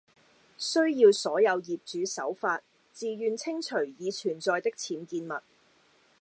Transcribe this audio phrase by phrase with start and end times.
[0.57, 5.39] 需要所有業主守法，自願清除已存在的僭建物